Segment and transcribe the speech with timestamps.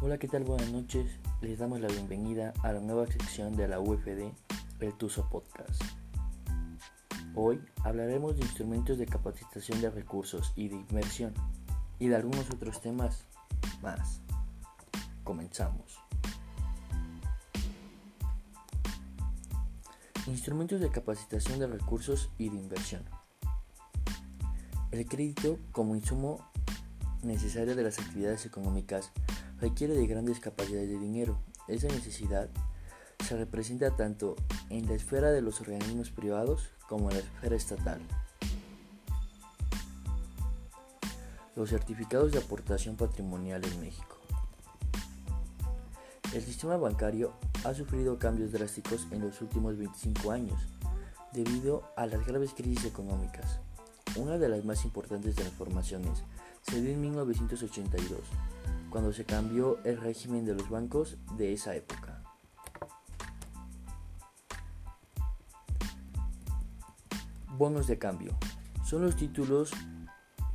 [0.00, 0.44] Hola, ¿qué tal?
[0.44, 1.10] Buenas noches.
[1.40, 4.30] Les damos la bienvenida a la nueva sección de la UFD,
[4.78, 5.82] el Tuso Podcast.
[7.34, 11.34] Hoy hablaremos de instrumentos de capacitación de recursos y de inversión
[11.98, 13.24] y de algunos otros temas
[13.82, 14.20] más.
[15.24, 15.98] Comenzamos.
[20.28, 23.02] Instrumentos de capacitación de recursos y de inversión.
[24.92, 26.48] El crédito como insumo
[27.22, 29.10] necesario de las actividades económicas
[29.60, 31.38] requiere de grandes capacidades de dinero.
[31.66, 32.48] Esa necesidad
[33.26, 34.36] se representa tanto
[34.70, 38.00] en la esfera de los organismos privados como en la esfera estatal.
[41.56, 44.16] Los certificados de aportación patrimonial en México.
[46.32, 47.32] El sistema bancario
[47.64, 50.60] ha sufrido cambios drásticos en los últimos 25 años
[51.32, 53.60] debido a las graves crisis económicas.
[54.16, 56.22] Una de las más importantes transformaciones
[56.62, 58.20] se dio en 1982,
[58.90, 62.22] cuando se cambió el régimen de los bancos de esa época.
[67.56, 68.36] Bonos de cambio.
[68.84, 69.72] Son los títulos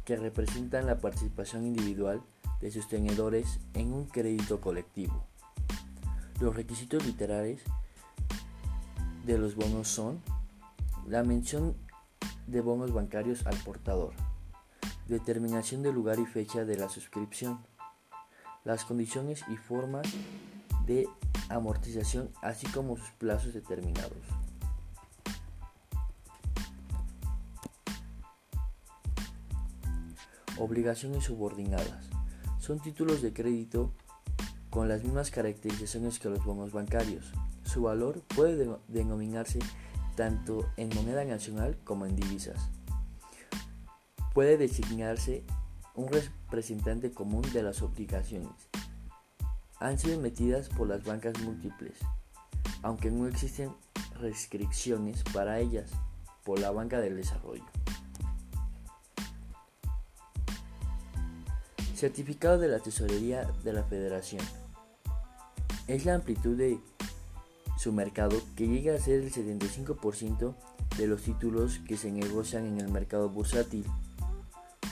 [0.06, 2.22] que representan la participación individual
[2.62, 5.26] de sostenedores en un crédito colectivo.
[6.40, 7.62] Los requisitos literales
[9.26, 10.22] de los bonos son
[11.08, 11.76] la mención
[12.48, 14.14] de bonos bancarios al portador,
[15.08, 17.60] determinación del lugar y fecha de la suscripción,
[18.64, 20.08] las condiciones y formas
[20.86, 21.08] de
[21.50, 24.18] amortización, así como sus plazos determinados.
[30.58, 32.10] Obligaciones subordinadas.
[32.60, 33.92] Son títulos de crédito
[34.70, 37.32] con las mismas caracterizaciones que los bonos bancarios.
[37.64, 39.60] Su valor puede denominarse
[40.16, 42.70] tanto en moneda nacional como en divisas.
[44.34, 45.44] Puede designarse
[45.96, 48.52] un representante común de las obligaciones.
[49.80, 51.94] Han sido emitidas por las bancas múltiples,
[52.82, 53.72] aunque no existen
[54.20, 55.92] restricciones para ellas
[56.44, 57.64] por la Banca del Desarrollo.
[61.96, 64.44] Certificado de la Tesorería de la Federación.
[65.88, 66.80] Es la amplitud de
[67.78, 70.56] su mercado que llega a ser el 75%
[70.98, 73.86] de los títulos que se negocian en el mercado bursátil,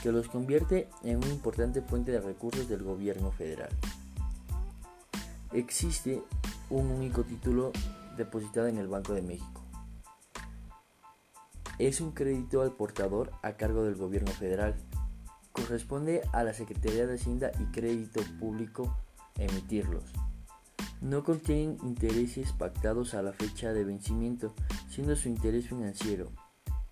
[0.02, 3.70] que los convierte en una importante fuente de recursos del gobierno federal.
[5.52, 6.22] Existe
[6.70, 7.70] un único título
[8.16, 9.62] depositado en el Banco de México.
[11.78, 14.74] Es un crédito al portador a cargo del gobierno federal.
[15.52, 18.96] Corresponde a la Secretaría de Hacienda y Crédito Público
[19.38, 20.04] emitirlos.
[21.00, 24.54] No contienen intereses pactados a la fecha de vencimiento,
[24.88, 26.30] siendo su interés financiero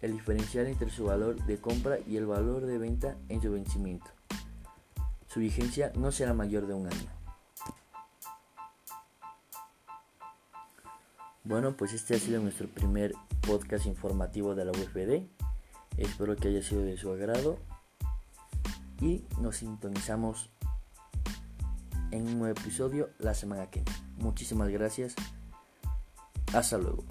[0.03, 4.11] el diferencial entre su valor de compra y el valor de venta en su vencimiento.
[5.27, 7.21] Su vigencia no será mayor de un año.
[11.45, 13.15] Bueno, pues este ha sido nuestro primer
[13.47, 15.27] podcast informativo de la UFD.
[15.97, 17.59] Espero que haya sido de su agrado
[19.01, 20.51] y nos sintonizamos
[22.11, 24.01] en un nuevo episodio la semana que viene.
[24.19, 25.15] Muchísimas gracias.
[26.53, 27.05] Hasta luego.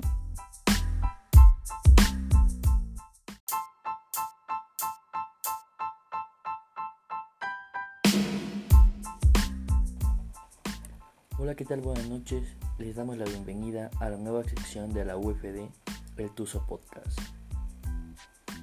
[11.59, 11.81] ¿Qué tal?
[11.81, 12.55] Buenas noches.
[12.77, 15.67] Les damos la bienvenida a la nueva sección de la UFD,
[16.15, 17.19] el Tuso Podcast.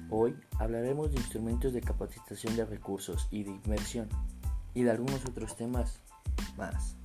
[0.09, 4.09] Hoy hablaremos de instrumentos de capacitación de recursos y de inversión
[4.73, 5.99] y de algunos otros temas
[6.57, 6.95] más.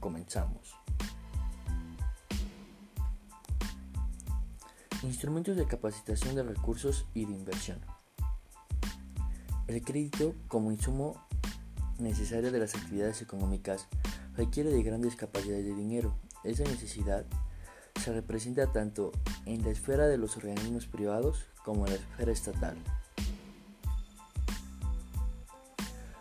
[0.00, 0.74] Comenzamos.
[5.04, 7.78] Instrumentos de capacitación de recursos y de inversión.
[9.68, 11.24] El crédito como insumo
[12.00, 13.86] necesario de las actividades económicas
[14.38, 16.14] requiere de grandes capacidades de dinero.
[16.44, 17.26] Esa necesidad
[18.00, 19.10] se representa tanto
[19.46, 22.76] en la esfera de los organismos privados como en la esfera estatal.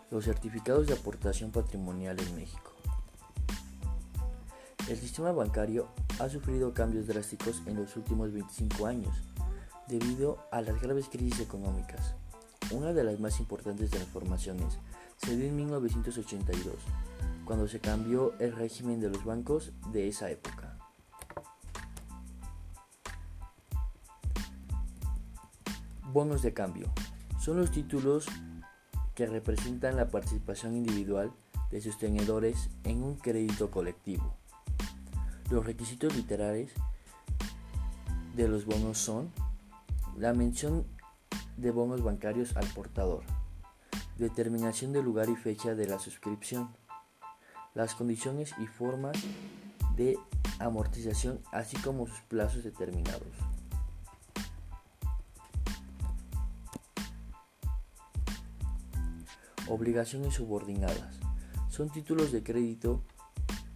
[0.10, 2.74] Los certificados de aportación patrimonial en México.
[4.90, 5.88] El sistema bancario
[6.20, 9.16] ha sufrido cambios drásticos en los últimos 25 años
[9.88, 12.16] debido a las graves crisis económicas.
[12.72, 14.80] Una de las más importantes transformaciones
[15.18, 16.74] se dio en 1982,
[17.48, 20.78] cuando se cambió el régimen de los bancos de esa época.
[26.12, 26.92] Bonos de cambio.
[27.40, 28.28] Son los títulos
[29.16, 31.32] que representan la participación individual
[31.72, 34.36] de sostenedores en un crédito colectivo.
[35.50, 36.74] Los requisitos literales
[38.36, 39.32] de los bonos son
[40.18, 40.86] la mención
[41.56, 43.24] de bonos bancarios al portador,
[44.18, 46.76] determinación del lugar y fecha de la suscripción,
[47.78, 49.16] las condiciones y formas
[49.96, 50.18] de
[50.58, 53.22] amortización, así como sus plazos determinados.
[59.70, 61.20] Obligaciones subordinadas.
[61.70, 63.04] Son títulos de crédito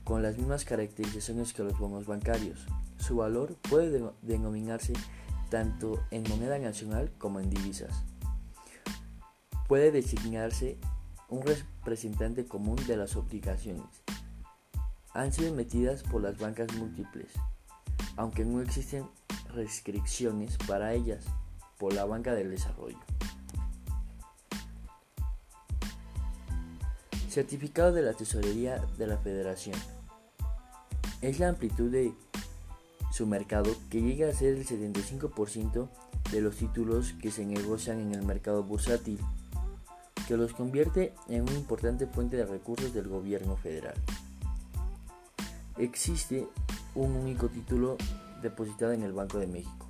[0.03, 2.65] con las mismas caracterizaciones que los bonos bancarios.
[2.97, 4.93] Su valor puede denominarse
[5.51, 8.03] tanto en moneda nacional como en divisas.
[9.67, 10.79] Puede designarse
[11.31, 14.03] un representante común de las obligaciones.
[15.13, 17.31] Han sido emitidas por las bancas múltiples,
[18.17, 19.05] aunque no existen
[19.53, 21.23] restricciones para ellas
[21.79, 22.99] por la Banca del Desarrollo.
[27.29, 29.79] Certificado de la Tesorería de la Federación.
[31.21, 32.13] Es la amplitud de
[33.13, 35.87] su mercado que llega a ser el 75%
[36.31, 39.19] de los títulos que se negocian en el mercado bursátil,
[40.31, 43.95] que los convierte en una importante fuente de recursos del gobierno federal.
[45.77, 46.47] Existe
[46.95, 47.97] un único título
[48.41, 49.89] depositado en el Banco de México.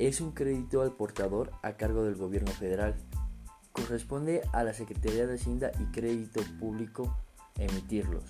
[0.00, 2.96] Es un crédito al portador a cargo del gobierno federal
[3.70, 7.16] corresponde a la Secretaría de Hacienda y Crédito Público
[7.56, 8.24] emitirlos.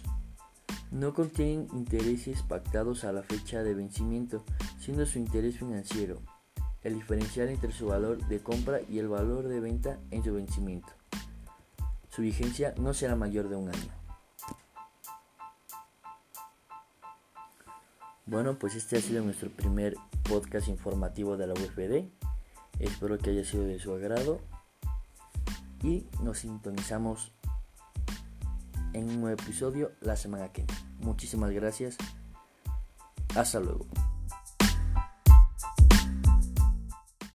[0.90, 4.44] No contienen intereses pactados a la fecha de vencimiento,
[4.78, 6.20] siendo su interés financiero
[6.86, 10.88] el diferencial entre su valor de compra y el valor de venta en su vencimiento.
[12.08, 13.92] Su vigencia no será mayor de un año.
[18.24, 19.96] Bueno, pues este ha sido nuestro primer
[20.28, 22.08] podcast informativo de la UFD.
[22.78, 24.40] Espero que haya sido de su agrado
[25.82, 27.32] y nos sintonizamos
[28.92, 30.82] en un nuevo episodio la semana que viene.
[31.00, 31.96] Muchísimas gracias.
[33.34, 33.86] Hasta luego.